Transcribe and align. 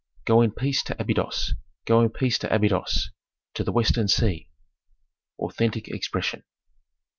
_"Go 0.25 0.41
in 0.41 0.49
peace 0.51 0.81
to 0.85 0.99
Abydos! 0.99 1.53
Go 1.85 2.01
in 2.01 2.09
peace 2.09 2.39
to 2.39 2.51
Abydos, 2.51 3.11
to 3.53 3.63
the 3.63 3.71
western 3.71 4.07
sea." 4.07 4.49
Authentic 5.37 5.89
expression. 5.89 6.43